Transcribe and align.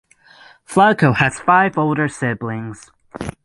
Flacco 0.67 1.15
has 1.15 1.37
five 1.39 1.77
older 1.77 2.07
siblings. 2.07 2.89